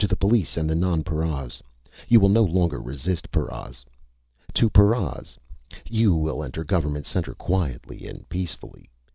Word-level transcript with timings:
To 0.00 0.06
the 0.06 0.16
police 0.16 0.58
and 0.58 0.68
to 0.68 0.74
nonparas: 0.74 1.62
You 2.06 2.20
will 2.20 2.28
no 2.28 2.42
longer 2.44 2.78
resist 2.78 3.30
paras! 3.32 3.86
To 4.52 4.68
paras: 4.68 5.38
You 5.88 6.14
will 6.14 6.44
enter 6.44 6.62
Government 6.62 7.06
Center 7.06 7.32
quietly 7.32 8.06
and 8.06 8.28
peacefully. 8.28 8.90